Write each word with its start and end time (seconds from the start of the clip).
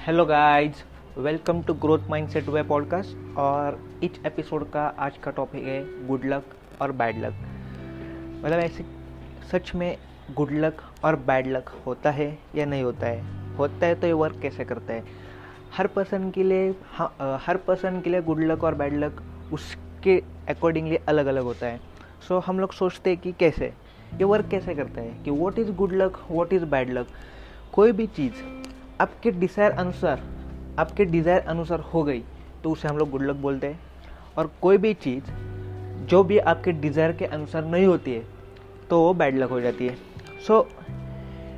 Hello 0.00 0.24
guys 0.24 0.84
welcome 1.18 1.62
to 1.62 1.74
growth 1.74 1.98
mindset 2.10 2.48
way 2.48 2.62
podcast 2.62 3.38
और 3.38 3.90
इस 4.02 4.10
episode 4.26 4.70
का 4.70 4.82
आज 4.98 5.16
का 5.16 5.30
टॉपिक 5.30 5.64
है 5.64 6.06
गुड 6.06 6.20
लक 6.24 6.42
और 6.82 6.92
बैड 6.92 7.18
लक 7.18 7.32
मतलब 8.44 8.58
ऐसे 8.58 8.84
सच 9.52 9.74
में 9.74 9.98
गुड 10.36 10.48
लक 10.52 10.82
और 11.04 11.16
बैड 11.16 11.46
लक 11.46 11.68
होता 11.86 12.10
है 12.10 12.38
या 12.54 12.66
नहीं 12.66 12.82
होता 12.82 13.06
है? 13.06 13.54
होता 13.56 13.86
है 13.86 13.94
तो 13.94 14.06
ये 14.06 14.12
वर्क 14.12 14.38
कैसे 14.42 14.64
करता 14.64 14.92
है? 14.92 15.04
हर 15.76 15.86
पर्सन 15.86 16.30
के 16.30 16.42
लिए 16.42 16.74
हाँ 16.92 17.40
हर 17.46 17.56
पर्सन 17.56 18.00
के 18.00 18.10
लिए 18.10 18.22
गुड 18.22 18.40
लक 18.40 18.64
और 18.64 18.74
बैड 18.74 18.94
लक 18.94 19.22
उसके 19.52 20.22
अकॉर्डिंगली 20.48 20.96
अलग 20.96 21.26
अलग 21.26 21.42
होता 21.42 21.66
है। 21.66 21.80
सो 22.28 22.38
so, 22.38 22.46
हम 22.46 22.60
लोग 22.60 22.72
सोचते 22.72 23.10
हैं 23.10 23.18
कि 23.18 23.32
कैसे? 23.32 23.66
ये 24.14 24.24
वर्क 24.24 24.48
कैसे 24.48 24.74
करता 24.74 25.00
है? 25.00 25.10
कि 25.24 25.30
what 25.30 25.58
is 25.58 25.72
good 25.72 25.92
luck 25.92 26.18
what 26.30 26.52
is 26.52 26.64
bad 26.64 26.90
luck 26.90 27.06
कोई 27.72 27.92
भी 27.92 28.06
चीज़ 28.06 28.59
आपके 29.00 29.30
डिज़ायर 29.30 29.72
अनुसार, 29.72 30.22
आपके 30.78 31.04
डिज़ायर 31.04 31.40
अनुसार 31.42 31.80
हो 31.92 32.02
गई 32.02 32.22
तो 32.64 32.70
उसे 32.70 32.88
हम 32.88 32.98
लोग 32.98 33.10
गुड 33.10 33.22
लक 33.22 33.36
बोलते 33.36 33.66
हैं। 33.66 33.80
और 34.38 34.50
कोई 34.62 34.76
भी 34.78 34.92
चीज़, 34.96 35.30
जो 36.02 36.22
भी 36.24 36.38
आपके 36.40 36.72
डिज़ायर 36.74 37.12
के 37.12 37.24
अनुसार 37.26 37.64
नहीं 37.64 37.86
होती 37.86 38.12
है 38.12 38.24
तो 38.90 39.00
वो 39.02 39.12
बैड 39.14 39.38
लक 39.38 39.50
हो 39.50 39.60
जाती 39.60 39.86
है। 39.86 39.96
So 40.46 40.66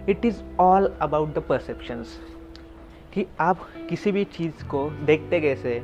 it 0.08 0.24
is 0.24 0.42
all 0.60 0.92
about 1.02 1.34
the 1.34 1.42
perceptions 1.48 2.18
कि 3.14 3.26
आप 3.40 3.66
किसी 3.88 4.12
भी 4.12 4.24
चीज़ 4.26 4.64
को 4.64 4.88
देखते 5.06 5.40
कैसे 5.40 5.82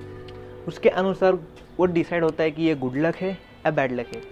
उसके 0.68 0.88
अनुसार 0.90 1.38
वो 1.78 1.86
डिसाइड 1.86 2.24
होता 2.24 2.42
है 2.42 2.50
कि 2.50 2.62
ये 2.62 2.74
गुड 2.76 2.96
लक 2.96 3.16
है 3.16 3.30
या 3.30 3.70
बैड 3.72 3.92
लक 3.92 4.14
है। 4.14 4.22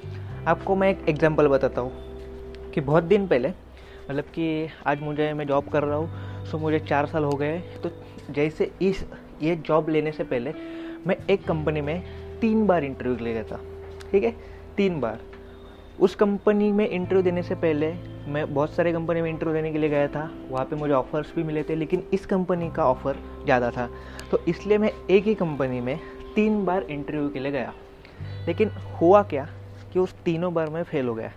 आपको 0.47 0.77
मैं 0.77 0.91
एक 0.91 1.09
एग्जांपल 1.09 1.49
बताता 1.49 1.81
हूँ, 1.81 1.93
कि 2.71 2.81
बहुत 2.81 3.05
दिन 3.05 3.27
पहले 3.27 3.49
मतलब 3.49 4.25
कि 4.25 4.69
आज 4.87 5.01
मुझे, 5.03 5.33
मैं 5.33 5.47
जॉब 5.47 5.69
कर 5.69 5.83
रहा 5.83 5.97
हूँ 5.97 6.36
सो 6.51 6.59
मुझे 6.59 6.79
चार 6.81 7.07
साल 7.07 7.25
हो 7.25 7.33
गए 7.33 7.59
तो 7.83 7.91
जैसे 8.31 8.71
इस, 8.83 9.05
ये 9.43 9.57
जॉब 9.57 9.89
लेने 9.89 10.13
से 10.13 10.25
पहले 10.25 10.53
मैं 11.07 11.17
एक 11.31 11.47
कंपनी 11.47 11.81
में 11.81 12.03
तीन 12.41 12.67
बार 12.67 12.85
इंटरव्यू 12.85 13.25
ले 13.25 13.33
गया 13.33 13.43
था, 13.43 13.61
ठीक 14.13 14.25
है? 14.25 14.35
तीन 14.77 15.01
बार। 15.01 15.21
उस 16.01 16.15
कंपनी 16.15 16.71
में 16.73 16.89
इंटरव्यू 16.89 17.23
देने 17.23 17.43
से 17.43 17.55
पहले 17.55 17.93
मैं 18.29 18.53
बहुत 18.55 18.73
सारे 18.73 18.93
कंपनी 18.93 19.21
में 19.23 19.29
इंटरव्यू 19.31 19.55
देने 19.55 19.73
के 19.73 19.79
लिए 19.79 19.89
गया 19.91 20.09
था। 20.09 20.31
वहाँ 20.51 20.65
पे 20.65 20.77
मुझे 20.77 20.93
ऑफ़र्स 20.93 21.33
भी 21.37 21.43
मिले 21.43 21.63
थे, 21.63 21.75
लेकिन 21.75 22.03
इस 22.13 22.27
कंपनी 22.27 22.71
का 22.71 22.85
ऑफ़र 22.85 23.17
ज़्यादा 23.45 23.71
था। 23.71 23.89
तो 24.31 24.39
इसलिए 24.49 24.79
मैं 24.79 24.91
एक 25.11 25.25
ही 25.25 25.35
कंपनी 25.35 25.81
में 25.81 25.99
तीन 26.35 26.65
बार 26.65 26.83
इंटरव्यू 26.83 27.29
के 27.29 27.39
लिए 27.39 27.53
गया। 27.53 27.73
लेकिन 28.47 28.71
हुआ 29.01 29.23
क्या 29.23 29.49
कि 29.93 29.99
उस 29.99 30.15
तीनों 30.25 30.53
बार 30.55 30.71
मैं 30.71 30.83
फेल 30.83 31.07
हो 31.09 31.15
गया, 31.15 31.31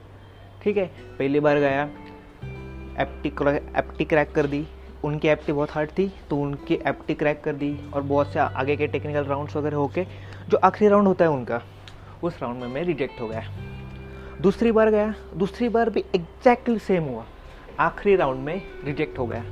ठीक 0.63 0.77
है? 0.77 0.85
पहली 1.19 1.39
बार 1.39 1.59
गया, 1.59 1.83
एप्टी 2.99 3.29
एप्टी 3.77 4.05
क्रैक 4.05 4.31
कर 4.31 4.45
दी 4.45 4.65
उनकी 5.03 5.27
एप्टी 5.27 5.51
बहुत 5.51 5.71
हार्ड 5.71 5.89
थी 5.89 6.11
तो 6.29 6.37
उनकी 6.37 6.79
एप्टी 6.87 7.13
क्रैक 7.15 7.41
कर 7.43 7.53
दी 7.53 7.77
और 7.93 8.01
बहुत 8.01 8.33
से 8.33 8.39
आगे 8.39 8.75
के 8.77 8.87
टेक्निकल 8.87 9.23
राउंड्स 9.23 9.55
वगैरह 9.55 9.77
होके 9.77 10.05
जो 10.49 10.57
आखिरी 10.57 10.89
राउंड 10.89 11.07
होता 11.07 11.25
है 11.25 11.31
उनका 11.31 11.61
उस 12.23 12.41
राउंड 12.41 12.61
में 12.61 12.67
मैं 12.67 12.83
रिजेक्ट 12.83 13.21
हो 13.21 13.27
गया। 13.27 13.43
दूसरी 14.41 14.71
बार 14.71 14.89
गया 14.91 15.13
दूसरी 15.35 15.69
बार 15.69 15.89
भी 15.89 16.03
एग्जैक्टली 16.15 16.79
सेम 16.79 17.03
हुआ। 17.03 17.25
आखिरी 17.79 18.15
राउंड 18.15 18.43
में 18.45 18.61
रिजेक्ट 18.85 19.19
हो 19.19 19.27
गया। 19.27 19.43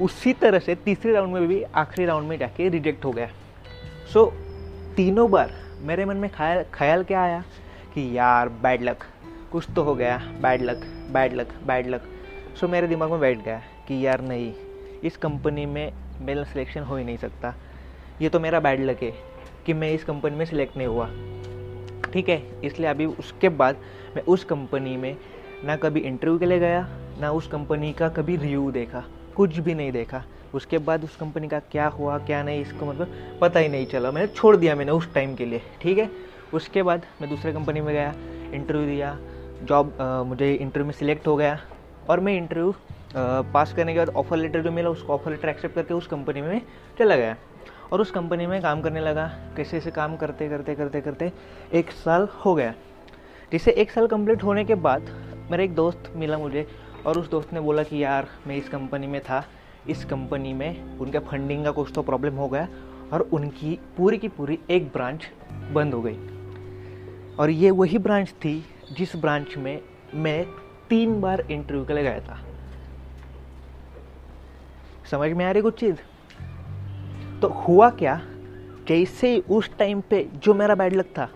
उसी 0.00 0.32
तरह 0.32 0.58
से 0.58 0.74
तीसरे 0.74 1.12
राउंड 1.12 1.34
में 1.34 1.46
भी 1.48 1.62
आखिरी 1.62 2.06
राउंड 2.06 2.28
में 2.28 2.38
जाके 2.38 2.68
रिजेक्ट 2.68 3.04
हो 3.04 3.10
गया। 3.10 3.28
सो 4.12 4.24
so, 4.24 4.32
तीनों 4.96 5.30
बार 5.30 5.52
मेरे 5.80 6.04
मन 6.04 6.16
में 6.16 6.30
ख्याल 6.30 6.64
ख्याल 6.74 7.04
क्या 7.04 7.22
आया 7.22 7.44
कि 7.94 8.18
यार 8.18 8.48
बैड 8.48 8.82
लक 8.82 9.04
कुछ 9.52 9.66
तो 9.76 9.82
हो 9.82 9.94
गया 9.94 10.16
bad 10.42 10.62
luck 10.62 10.84
bad 11.12 11.32
luck 11.32 11.54
bad 11.66 11.86
luck 11.86 12.02
so 12.60 12.68
मेरे 12.68 12.86
दिमाग 12.86 13.10
में 13.10 13.20
बैठ 13.20 13.44
गया। 13.44 13.62
कि 13.88 14.06
यार 14.06 14.20
नहीं, 14.20 14.52
इस 15.04 15.16
कंपनी 15.16 15.66
में 15.66 15.92
मेरा 16.20 16.44
सिलेक्शन 16.44 16.80
हो 16.80 16.96
ही 16.96 17.04
नहीं 17.04 17.16
सकता। 17.16 17.54
ये 18.22 18.28
तो 18.28 18.40
मेरा 18.40 18.60
बैड 18.60 18.80
लक 18.80 19.02
है 19.02 19.12
कि 19.66 19.72
मैं 19.72 19.92
इस 19.92 20.04
कंपनी 20.04 20.36
में 20.36 20.44
सिलेक्ट 20.44 20.76
नहीं 20.76 20.86
हुआ। 20.86 21.06
ठीक 22.12 22.28
है, 22.28 22.42
इसलिए 22.64 22.88
अभी 22.88 23.06
उसके 23.06 23.48
बाद 23.48 23.76
मैं 24.16 24.22
उस 24.24 24.44
कंपनी 24.44 24.96
में 24.96 25.16
ना 25.64 25.76
कभी 25.76 26.00
इंटरव्यू 26.00 26.38
के 26.38 26.46
लिए 26.46 26.58
गया, 26.58 26.86
ना 27.20 27.30
उस 27.30 27.46
कंपनी 27.46 27.92
का 27.92 28.08
कभी 28.08 28.36
रिव्यू 28.36 28.70
देखा, 28.70 29.04
कुछ 29.36 29.58
भी 29.58 29.74
नहीं 29.74 29.92
देखा। 29.92 30.24
उसके 30.54 30.78
बाद 30.78 31.04
उस 31.04 31.16
कंपनी 31.16 31.48
का 31.48 31.58
क्या 31.72 31.86
हुआ, 31.88 32.18
क्या 32.18 32.42
नहीं, 32.42 32.60
इसको 32.60 32.86
मतलब 32.86 33.38
पता 33.40 33.60
ही 33.60 33.68
नहीं 33.68 33.86
चला। 33.86 34.10
मैंने 34.10 34.26
छोड़ 34.26 34.56
दिया 34.56 34.74
मैंने 34.74 34.92
उस 34.92 35.12
टाइम 35.14 35.34
के 35.34 35.44
लिए, 35.44 35.62
ठीक 35.82 35.98
है? 35.98 36.10
उसके 36.54 36.82
बाद 36.82 37.02
मैं 37.20 37.30
दूसरे 37.30 37.52
कंपनी 37.52 37.80
में 37.80 37.92
गया 37.94 38.14
इंटरव्यू 38.54 38.86
दिया 38.86 39.16
जॉब 39.62 39.96
मुझे 40.26 40.52
इंटरव्यू 40.52 40.86
में 40.86 40.92
सिलेक्ट 40.92 41.26
हो 41.26 41.36
गया 41.36 41.58
और 42.10 42.20
मैं 42.20 42.36
इंटरव्यू 42.36 42.74
पास 43.18 43.74
करने 43.74 43.92
के 43.92 43.98
बाद 43.98 44.08
ऑफ़र 44.08 44.36
लेटर 44.36 44.60
जो 44.60 44.72
मिला, 44.72 44.90
उसको 44.90 45.12
ऑफ़र 45.12 45.30
लेटर 45.30 45.48
एक्सेप्ट 45.48 45.74
करके 45.74 45.94
उस 45.94 46.06
कंपनी 46.06 46.40
में 46.40 46.62
चला 46.98 47.16
गया। 47.16 47.36
और 47.92 48.00
उस 48.00 48.10
कंपनी 48.10 48.46
में 48.46 48.62
काम 48.62 48.80
करने 48.80 49.00
लगा। 49.00 49.26
कैसे 49.56 49.76
ऐसे 49.76 49.90
काम 49.90 50.16
करते 50.16 50.48
करते 50.48 50.74
करते 50.74 51.00
करते 51.00 51.32
एक 51.74 51.90
साल 51.90 52.28
हो 52.44 52.54
गया। 52.54 52.74
जिसे 53.52 53.70
एक 53.70 53.90
साल 53.90 54.06
कंप्लीट 54.06 54.44
होने 54.44 54.64
के 54.64 54.74
बाद 54.74 55.02
मेरा 55.50 55.64
एक 55.64 55.74
दोस्त 55.74 56.12
मिला 56.16 56.38
मुझे 56.38 56.66
और 57.06 57.18
उस 57.18 57.30
दोस्त 57.30 57.52
ने 57.52 57.60
बोला 57.60 57.82
कि, 57.82 58.04
यार, 58.04 58.26
मैं 58.46 58.56
इस 58.56 58.68
कंपनी 58.68 59.06
में 59.06 59.20
था। 59.20 59.44
इस 59.88 60.04
कंपनी 60.04 60.52
में 60.52 60.98
उनका 60.98 61.20
फंडिंग 61.20 61.64
का 61.64 61.70
कुछ 61.70 61.92
तो 61.94 62.02
प्रॉब्लम 62.02 62.34
हो 62.34 62.48
गया 62.48 62.68
और 63.12 63.20
उनकी 63.20 63.80
पूरी 63.96 64.18
की 64.18 64.28
पूरी 64.28 64.58
एक 64.70 64.86
ब्रांच 64.86 65.30
बंद 65.72 65.94
हो 65.94 66.02
गई। 66.02 66.18
और 67.38 67.50
ये 67.50 67.70
वही 67.70 67.98
ब्रांच 67.98 68.28
थी 68.28 68.66
जिस 68.92 69.16
ब्रांच 69.16 69.56
में 69.56 69.80
मैं 70.14 70.46
तीन 70.90 71.20
बार 71.20 71.40
इंटरव्यू 71.40 71.84
के 71.84 71.94
लिए 71.94 72.02
गया 72.02 72.20
था। 72.20 72.55
समझ 75.10 75.30
में 75.30 75.44
आ 75.44 75.50
रही 75.50 75.62
कुछ 75.62 75.80
चीज़? 75.80 75.96
तो 77.42 77.48
हुआ 77.48 77.90
क्या? 77.90 78.20
जैसे 78.88 79.34
ही 79.34 79.40
उस 79.40 79.78
टाइम 79.78 80.00
पे 80.00 80.28
जो 80.34 80.54
मेरा 80.54 80.74
बैड 80.74 80.94
लक 80.94 81.04
था, 81.04 81.28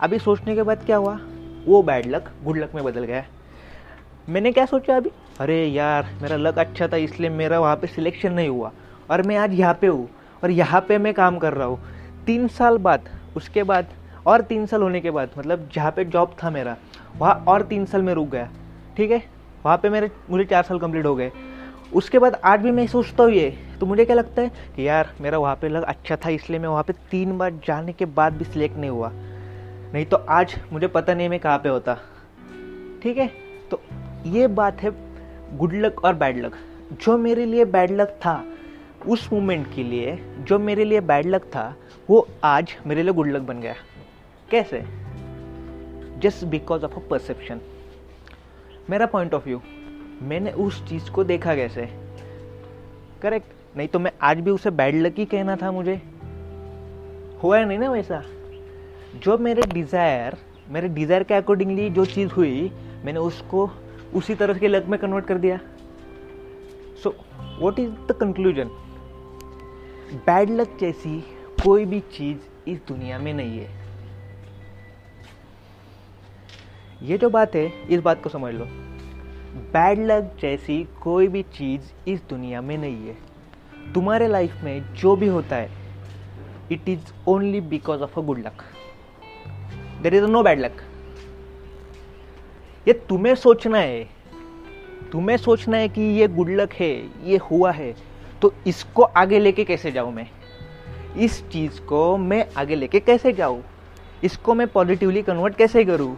अभी 0.00 0.18
सोचने 0.18 0.54
के 0.54 0.62
बाद 0.62 0.84
क्या 0.86 0.96
हुआ? 0.96 1.20
वो 1.66 1.82
बैड 1.82 2.06
लक 2.06 2.30
गुड 2.44 2.58
लक 2.58 2.74
में 2.74 2.84
बदल 2.84 3.04
गया। 3.04 3.24
मैंने 4.28 4.52
क्या 4.52 4.66
सोचा 4.66 4.96
अभी? 4.96 5.10
अरे 5.40 5.66
यार, 5.66 6.06
मेरा 6.22 6.36
लक 6.36 6.58
अच्छा 6.58 6.88
था, 6.88 6.96
इसलिए 6.96 7.30
मेरा 7.30 7.60
वहाँ 7.60 7.76
पे 7.76 7.86
सिलेक्शन 7.86 8.32
नहीं 8.32 8.48
हुआ। 8.48 8.72
और 9.10 9.22
मैं 9.22 9.36
आज 9.36 9.52
यहाँ 9.52 9.74
पे 9.74 9.86
हूँ, 9.86 10.08
और 10.44 10.50
यहाँ 10.50 10.80
पे 10.80 10.98
मैं 10.98 11.14
काम 11.14 11.38
कर 11.38 11.52
रहा 11.52 11.66
हूँ। 11.66 11.80
तीन 12.26 12.48
साल 12.48 12.78
बाद, 12.78 13.08
उसके 13.36 13.62
बाद, 13.62 13.86
और 14.26 14.40
तीन 14.40 14.66
साल 14.66 14.82
होने 14.82 15.00
के 15.00 15.10
बाद 15.10 15.30
मतलब 15.38 15.68
जहाँ 15.74 15.92
पे 15.92 16.04
जॉब 16.04 16.36
था 16.44 16.50
मेरा, 16.50 16.76
वहाँ 17.16 17.44
और 17.48 17.62
तीन 17.62 17.84
साल 17.84 18.02
में 18.02 18.14
रुक 18.14 18.28
गया। 18.28 18.50
ठीक 18.96 19.10
है? 19.10 19.22
वहाँ 19.64 19.78
पे 19.78 19.88
मेरे, 19.88 20.10
मुझे 20.30 20.44
चार 20.44 20.62
साल 20.62 20.78
कंप्लीट 20.78 21.06
हो 21.06 21.16
गए। 21.16 21.32
उसके 21.94 22.18
बाद 22.18 22.34
आज 22.44 22.60
भी 22.60 22.70
मैं 22.70 22.86
सोचता 22.86 23.24
हूँ 23.24 23.32
ये। 23.32 23.58
तो 23.80 23.86
मुझे 23.86 24.04
क्या 24.04 24.16
लगता 24.16 24.42
है 24.42 24.50
कि 24.76 24.88
यार, 24.88 25.14
मेरा 25.20 25.38
वहाँ 25.38 25.56
पे 25.56 25.68
लग 25.68 25.82
अच्छा 25.82 26.16
था, 26.16 26.28
इसलिए 26.28 26.58
मैं 26.58 26.68
वहाँ 26.68 26.82
पे 26.82 26.92
तीन 26.92 27.38
बार 27.38 27.50
जाने 27.66 27.92
के 27.92 28.04
बाद 28.04 28.32
भी 28.32 28.44
सिलेक्ट 28.44 28.76
नहीं 28.76 28.90
हुआ। 28.90 29.10
नहीं 29.94 30.06
तो 30.06 30.16
आज 30.16 30.54
मुझे 30.72 30.86
पता 30.86 31.14
नहीं 31.14 31.28
मैं 31.28 31.40
कहाँ 31.40 31.58
पे 31.58 31.68
होता। 31.68 31.94
ठीक 33.02 33.16
है? 33.18 33.30
तो 33.70 33.80
ये 34.26 34.46
बात 34.46 34.82
है 34.82 34.90
गुड 35.58 35.72
लक 35.74 36.04
और 36.04 36.14
बैड 36.14 36.38
लक 36.38 36.56
जो 36.92 37.18
मेरे 37.18 37.46
लिए 37.46 37.64
बैड 37.64 37.90
लक 37.90 38.08
था, 38.08 38.44
उस 39.08 39.32
मोमेंट 39.32 39.74
के 39.74 39.82
लिए 39.82 40.18
जो 40.38 40.58
मेरे 40.58 40.84
लिए 40.84 41.00
बैड 41.00 41.26
लक 41.26 41.42
था, 41.42 41.74
वो 42.10 42.28
आज 42.44 42.76
मेरे 42.86 43.02
लिए 43.02 43.12
गुड 43.12 43.28
लक 43.28 43.42
बन 43.42 43.60
गया। 43.60 43.74
कैसे? 44.50 44.84
Just 46.20 46.44
because 46.44 46.84
of 46.84 46.94
a 46.96 47.08
perception 47.10 47.60
मेरा 48.90 49.06
पॉइंट 49.06 49.34
ऑफ़ 49.34 49.44
व्यू 49.44 49.60
मैंने 50.22 50.50
उस 50.50 50.84
चीज़ 50.88 51.10
को 51.10 51.24
देखा 51.24 51.54
कैसे? 51.54 51.88
करेक्ट 53.22 53.76
नहीं 53.76 53.88
तो 53.88 53.98
मैं 53.98 54.12
आज 54.22 54.40
भी 54.40 54.50
उसे 54.50 54.70
बैड 54.70 54.94
लकी 54.94 55.24
कहना 55.24 55.56
था 55.56 55.70
मुझे। 55.72 56.00
हुआ 57.42 57.64
नहीं 57.64 57.78
ना 57.78 57.90
वैसा? 57.90 58.22
जो 59.14 59.38
मेरे 59.38 59.62
डिज़ायर 59.62 60.36
मेरे 60.70 60.88
डिज़ायर 60.88 61.22
के 61.22 61.34
अकॉर्डिंगली 61.34 61.88
जो 61.90 62.04
चीज़ 62.04 62.30
हुई, 62.30 62.70
मैंने 63.04 63.20
उसको 63.20 63.70
उसी 64.14 64.34
तरह 64.34 64.58
के 64.58 64.68
लक 64.68 64.86
में 64.86 64.98
कन्वर्ट 65.00 65.26
कर 65.26 65.38
दिया। 65.38 65.58
So 67.02 67.14
what 67.58 67.78
is 67.78 67.90
the 68.08 68.16
conclusion 68.20 68.68
bad 70.26 70.50
luck 70.50 70.76
जैसी 70.80 71.18
कोई 71.64 71.84
भी 71.84 72.00
चीज़ 72.00 72.70
इस 72.70 72.78
दुनिया 72.88 73.18
में 73.18 73.32
नहीं 73.34 73.58
है। 73.58 73.68
ये 77.02 77.18
जो 77.18 77.30
बात 77.30 77.54
है, 77.54 77.66
इस 77.88 78.00
बात 78.00 78.22
को 78.22 78.28
समझ 78.28 78.54
लो। 78.54 78.66
बैड 79.52 79.98
लक 79.98 80.30
जैसी 80.40 80.86
कोई 81.02 81.26
भी 81.28 81.42
चीज़ 81.42 82.10
इस 82.10 82.20
दुनिया 82.28 82.60
में 82.60 82.76
नहीं 82.78 83.08
है। 83.08 83.16
तुम्हारे 83.94 84.28
लाइफ 84.28 84.62
में 84.64 84.94
जो 84.94 85.14
भी 85.16 85.26
होता 85.26 85.56
है 85.56 85.70
it 86.72 86.88
is 86.88 87.12
only 87.28 87.60
because 87.60 88.00
of 88.00 88.18
a 88.20 88.22
good 88.22 88.38
luck 88.38 88.62
there 90.02 90.14
is 90.14 90.24
no 90.24 90.42
bad 90.42 90.60
luck 90.60 90.82
ये 92.88 92.92
तुम्हें 93.08 93.34
सोचना 93.34 93.78
है। 93.78 94.08
तुम्हें 95.12 95.36
सोचना 95.36 95.76
है 95.76 95.88
कि 95.88 96.02
ये 96.02 96.28
गुड 96.28 96.50
लक 96.50 96.72
है, 96.72 96.94
ये 97.24 97.36
हुआ 97.50 97.72
है 97.72 97.94
तो 98.42 98.54
इसको 98.66 99.02
आगे 99.02 99.38
लेके 99.38 99.64
कैसे 99.64 99.92
जाऊँ 99.92 100.12
मैं? 100.12 100.28
इस 101.16 101.42
चीज़ 101.48 101.80
को 101.80 102.16
मैं 102.16 102.46
आगे 102.56 102.74
लेके 102.74 103.00
कैसे 103.00 103.32
जाऊँ? 103.32 103.62
इसको 104.24 104.54
मैं 104.54 104.66
पॉजिटिवली 104.68 105.22
कन्वर्ट 105.22 105.56
कैसे 105.56 105.84
करूँ? 105.84 106.16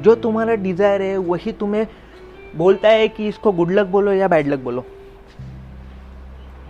जो 0.00 0.14
तुम्हारा 0.14 0.54
डिज़ायर 0.54 1.02
है, 1.02 1.16
वही 1.16 1.52
तुम्हें 1.52 1.86
बोलता 2.56 2.88
है 2.88 3.08
कि 3.08 3.26
इसको 3.28 3.52
गुड 3.52 3.70
लक 3.70 3.86
बोलो 3.86 4.12
या 4.12 4.28
बैड 4.28 4.46
लक 4.46 4.58
बोलो। 4.58 4.84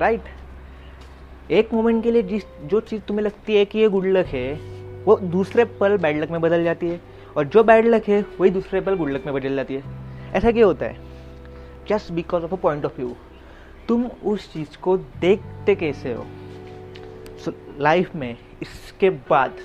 राइट 0.00 0.24
एक 1.50 1.72
मोमेंट 1.72 2.02
के 2.02 2.10
लिए 2.10 2.22
जिस 2.22 2.44
जो 2.64 2.80
चीज़ 2.80 3.02
तुम्हें 3.02 3.24
लगती 3.24 3.56
है 3.56 3.64
कि 3.64 3.78
ये 3.78 3.88
गुड 3.88 4.06
लक 4.06 4.26
है 4.26 4.52
वो 5.04 5.16
दूसरे 5.16 5.64
पल 5.64 5.96
बैड 5.98 6.16
लक 6.16 6.30
में 6.30 6.40
बदल 6.40 6.64
जाती 6.64 6.88
है 6.88 7.00
और 7.36 7.44
जो 7.44 7.64
बैड 7.64 7.86
लक 7.86 8.08
है 8.08 8.24
वही 8.40 8.50
दूसरे 8.50 8.80
पल 8.80 8.94
गुड 8.94 9.10
लक 9.10 9.26
में 9.26 9.34
बदल 9.34 9.56
जाती 9.56 9.74
है। 9.74 9.82
ऐसा 10.32 10.50
क्यों 10.52 10.66
होता 10.66 10.86
है? 10.86 10.98
Just 11.88 12.12
because 12.12 12.44
of 12.44 12.52
a 12.52 12.56
point 12.56 12.84
of 12.84 12.96
view 12.96 13.14
तुम 13.88 14.06
उस 14.24 14.52
चीज़ 14.52 14.78
को 14.78 14.96
देखते 14.96 15.74
कैसे 15.74 16.12
हो? 16.12 16.26
So, 17.44 17.52
लाइफ 17.78 18.14
में 18.14 18.36
इसके 18.62 19.10
बाद 19.10 19.58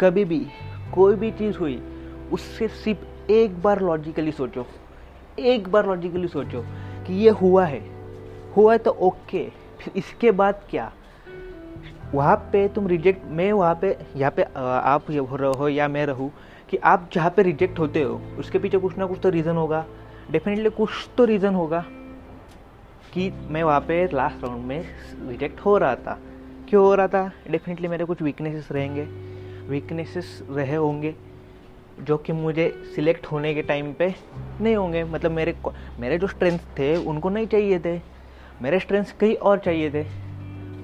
कभी 0.00 0.24
भी 0.24 0.46
कोई 0.94 1.14
भी 1.14 1.30
चीज़ 1.30 1.56
हुई 1.56 1.80
उससे 2.32 2.68
सिर्फ़ 2.68 3.32
एक 3.32 3.62
बार 3.62 3.80
लॉजिकली 3.80 4.32
सोचो। 4.32 4.66
एक 5.38 5.68
बार 5.68 5.86
लॉजिकली 5.86 6.28
सोचो 6.28 6.64
कि 7.06 7.14
ये 7.14 7.30
हुआ 7.32 7.64
है। 7.66 7.80
हुआ 8.56 8.72
है 8.72 8.78
तो 8.78 8.90
ओके 8.90 9.44
फिर 9.80 9.92
इसके 9.96 10.30
बाद 10.30 10.60
क्या? 10.70 10.92
वहाँ 12.14 12.36
पे 12.52 12.66
तुम 12.68 12.86
रिजेक्ट 12.86 13.24
मैं 13.26 13.52
वहाँ 13.52 13.74
पे, 13.74 13.96
यहाँ 14.16 14.30
पे 14.30 14.42
आप 14.54 15.06
रहो 15.10 15.68
या 15.68 15.88
मैं 15.88 16.04
रहूँ 16.06 16.30
कि 16.70 16.76
आप 16.76 17.08
जहाँ 17.12 17.30
पे 17.30 17.42
रिजेक्ट 17.42 17.78
होते 17.78 18.02
हो, 18.02 18.20
उसके 18.38 18.58
पीछे 18.58 18.78
कुछ 18.78 18.96
ना 18.98 19.06
कुछ 19.06 19.18
तो 19.22 19.28
रीज़न 19.28 19.56
होगा। 19.56 19.84
डेफिनेटली 20.30 20.70
कुछ 20.70 20.90
तो 21.16 21.24
रीज़न 21.24 21.54
होगा 21.54 21.84
कि 23.12 23.30
मैं 23.50 23.62
वहाँ 23.62 23.80
पे 23.80 24.04
लास्ट 24.12 24.44
राउंड 24.44 24.64
में 24.64 24.84
रिजेक्ट 25.28 25.60
हो 25.60 25.76
रहा 25.78 25.94
था। 25.96 26.18
क्यों 26.68 26.84
हो 26.84 26.94
रहा 26.94 27.08
था? 27.08 27.30
डेफिनेटली 27.50 27.88
मेरे 27.88 28.04
कुछ 28.04 28.22
वीकनेसेस 28.22 28.68
रहेंगे। 28.72 29.02
वीकनेसेस 29.68 30.42
रहे 30.50 30.76
होंगे। 30.76 31.14
जो 32.00 32.16
कि 32.16 32.32
मुझे 32.32 32.82
सिलेक्ट 32.96 33.26
होने 33.26 33.54
के 33.54 33.62
टाइम 33.62 33.92
पे 33.92 34.14
नहीं 34.60 34.76
होंगे। 34.76 35.04
मतलब 35.04 35.30
मेरे 35.30 35.56
मेरे 36.00 36.18
जो 36.18 36.26
स्ट्रेंथ 36.26 36.58
थे, 36.58 36.96
उनको 36.96 37.28
नहीं 37.28 37.46
चाहिए 37.46 37.78
थे। 37.78 38.00
मेरे 38.62 38.80
स्ट्रेंथ 38.80 39.04
कहीं 39.20 39.36
और 39.36 39.58
चाहिए 39.58 39.90
थे। 39.90 40.04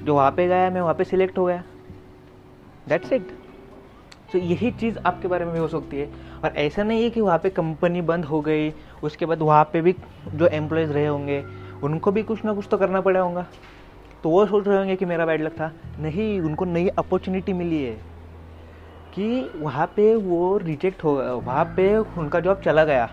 जो 0.05 0.15
वहाँ 0.15 0.31
पे 0.31 0.49
गया, 0.49 0.71
मैं 0.71 0.81
वहाँ 0.81 0.95
पे 0.95 1.05
सिलेक्ट 1.05 1.39
हो 1.39 1.45
गया। 1.45 1.65
दैट्स 2.89 3.13
इट 3.13 3.29
तो 4.33 4.39
यही 4.39 4.71
चीज़ 4.71 4.99
आपके 4.99 5.29
बारे 5.29 5.45
में 5.45 5.55
भी 5.55 5.61
हो 5.61 5.69
सकती 5.69 5.99
है। 5.99 6.11
और 6.45 6.57
ऐसा 6.57 6.83
नहीं 6.83 7.03
है 7.03 7.11
कि 7.11 7.21
वहाँ 7.21 7.39
पे 7.39 7.51
कंपनी 7.51 8.01
बंद 8.01 8.25
हो 8.25 8.41
गई, 8.41 8.73
उसके 9.03 9.27
बाद 9.27 9.39
वहाँ 9.39 9.65
पे 9.65 9.81
भी 9.81 9.95
जो 10.35 10.47
एम्प्लॉयज़ 10.47 10.93
रहे 10.93 11.07
होंगे, 11.07 11.45
उनको 11.83 12.13
भी 12.13 12.23
कुछ 12.23 12.45
ना 12.45 12.53
कुछ 12.53 12.69
तो 12.71 12.79
करना 12.79 13.01
पड़ा 13.01 13.21
होगा। 13.21 13.47
तो 14.23 14.31
वो 14.31 14.47
सोच 14.47 14.69
रहे 14.69 14.79
होंगे 14.79 14.97
कि 14.97 15.05
मेरा 15.05 15.27
बैड 15.27 15.43
लक 15.43 15.53
था। 15.53 15.73
नहीं, 15.99 16.41
उनको 16.41 16.65
नई 16.65 16.89
अपॉर्चुनिटी 16.89 17.53
मिली 17.53 17.83
है। 17.85 18.18
कि 19.15 19.51
वहाँ 19.57 19.87
पे 19.87 20.15
वो 20.15 20.57
रिजेक्ट 20.59 21.05
हो 21.05 21.15
गया 21.17 21.33
वहाँ 21.35 21.65
पे 21.77 21.97
उनका 21.97 22.41
जॉब 22.41 22.61
चला 22.61 22.85
गया। 22.85 23.11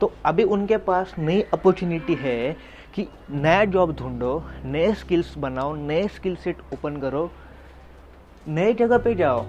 तो 0.00 0.12
अभी 0.24 0.44
उनके 0.44 0.76
पास 0.76 1.14
नई 1.18 1.40
अपॉर्चुनिटी 1.54 2.14
है 2.14 2.56
कि 2.94 3.06
नया 3.30 3.64
जॉब 3.64 3.94
ढूंढो, 3.96 4.42
नए 4.64 4.92
स्किल्स 4.94 5.36
बनाओ, 5.38 5.74
नए 5.76 6.06
स्किल 6.08 6.36
सेट 6.36 6.56
ओपन 6.74 6.96
करो 6.96 7.30
नए 8.46 8.72
जगह 8.74 8.98
पे 8.98 9.14
जाओ। 9.14 9.44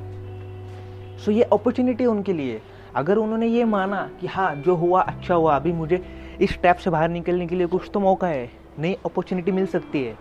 सो 1.17 1.31
ये 1.31 1.44
अपॉर्चुनिटी 1.44 2.05
उनके 2.05 2.33
लिए। 2.33 2.61
अगर 2.95 3.17
उन्होंने 3.17 3.47
ये 3.47 3.65
माना 3.65 4.09
कि 4.21 4.27
हाँ 4.27 4.53
जो 4.55 4.75
हुआ 4.75 5.01
अच्छा 5.01 5.33
हुआ, 5.33 5.55
अभी 5.55 5.71
मुझे 5.73 6.03
इस 6.41 6.51
स्टेप 6.51 6.75
से 6.75 6.89
बाहर 6.89 7.09
निकलने 7.09 7.47
के 7.47 7.55
लिए 7.55 7.67
कुछ 7.67 7.89
तो 7.94 7.99
मौका 7.99 8.27
है, 8.27 8.49
नई 8.79 8.97
अपॉर्चुनिटी 9.05 9.51
मिल 9.51 9.65
सकती 9.65 10.03
है 10.03 10.15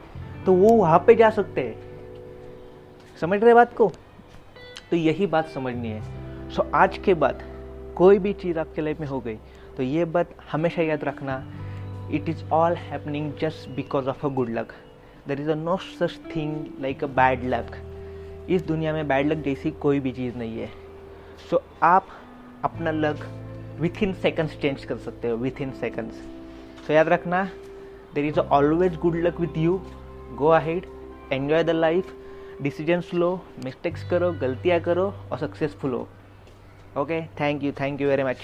तो 0.47 0.53
वो 0.53 0.69
वहाँ 0.71 0.99
पे 1.07 1.15
जा 1.15 1.31
सकते 1.31 1.61
हैं। 1.61 1.75
समझ 3.21 3.43
रहे 3.45 3.55
बात 3.55 3.73
को? 3.75 3.91
तो 4.91 4.97
यही 4.97 5.27
बात 5.27 5.49
समझनी 5.49 5.89
है। 5.89 6.51
सो 6.51 6.63
so, 6.63 6.69
आज 6.75 6.99
के 6.99 7.15
बाद 7.15 7.43
कोई 7.97 8.19
भी 8.19 8.33
चीज़ 8.33 8.59
आपके 8.59 8.83
लाइफ 8.83 9.01
में 9.01 9.07
हो 9.07 9.21
गई 9.21 9.37
तो 9.77 9.83
ये 9.83 10.05
बात 10.05 10.35
हमेशा 10.53 10.83
याद 10.83 11.05
रखना। 11.05 11.43
It 12.15 12.29
is 12.29 12.45
all 12.53 12.75
happening 12.75 13.33
just 13.41 13.69
because 13.77 14.09
of 14.09 14.27
a 14.27 14.29
good 14.35 14.51
luck 14.51 14.73
there 15.29 15.41
is 15.41 15.51
a 15.51 15.55
no 15.55 15.77
such 15.77 16.19
thing 16.37 16.65
like 16.81 17.05
a 17.05 17.07
bad 17.17 17.45
luck 17.45 17.77
इस 18.51 18.67
दुनिया 18.67 18.93
में 18.93 19.07
बैड 19.09 19.27
लक 19.27 19.45
जैसी 19.45 19.71
कोई 19.83 20.01
भी 20.01 20.13
चीज़ 20.13 20.37
नहीं 20.37 20.59
है। 20.59 20.71
सो 21.51 21.57
so, 21.57 21.63
आप 21.83 22.09
अपना 22.65 22.91
luck 22.91 23.27
with 23.81 24.03
in 24.03 24.13
seconds 24.23 24.59
change 24.61 24.85
कर 24.85 24.97
सकते 24.99 25.29
हो 25.29 25.37
विथ 25.37 25.61
इन 25.61 25.71
सेकंड्स 25.81 26.23
सो 26.87 26.93
याद 26.93 27.09
रखना 27.09 27.45
there 28.15 28.25
is 28.25 28.39
always 28.41 28.97
good 28.99 29.17
luck 29.17 29.41
with 29.41 29.59
you 29.59 29.81
go 30.39 30.49
ahead 30.49 30.87
enjoy 31.33 31.65
the 31.65 31.71
life 31.71 32.15
decisions 32.63 33.11
low 33.15 33.31
mistakes 33.65 34.09
करो, 34.11 34.33
गलतियाँ 34.33 34.81
करो 34.81 35.07
और 35.33 35.39
सक्सेसफुल 35.39 35.93
हो। 35.93 36.09
Okay 37.03 37.21
thank 37.41 37.63
you 37.63 37.73
thank 37.81 38.01
you 38.01 38.09
very 38.09 38.23
much 38.23 38.37